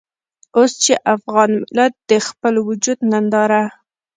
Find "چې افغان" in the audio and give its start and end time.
0.83-1.49